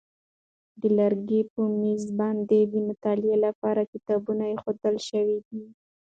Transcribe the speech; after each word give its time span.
د 0.81 0.83
لرګي 0.99 1.41
په 1.53 1.61
مېز 1.79 2.03
باندې 2.19 2.59
د 2.65 2.73
مطالعې 2.87 3.37
لپاره 3.45 3.81
کتابونه 3.91 4.43
ایښودل 4.51 4.95
شوي 5.09 5.39
دي. 5.47 5.63